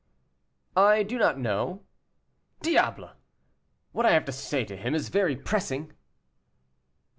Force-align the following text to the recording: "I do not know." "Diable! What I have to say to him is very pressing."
"I 0.75 1.03
do 1.03 1.19
not 1.19 1.37
know." 1.37 1.83
"Diable! 2.63 3.11
What 3.91 4.03
I 4.07 4.13
have 4.13 4.25
to 4.25 4.31
say 4.31 4.65
to 4.65 4.75
him 4.75 4.95
is 4.95 5.09
very 5.09 5.35
pressing." 5.35 5.93